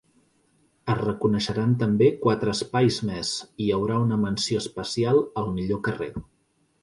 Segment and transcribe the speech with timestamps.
[0.91, 3.33] Es reconeixeran també quatre espais més,
[3.65, 6.09] hi haurà una menció especial al millor carrer.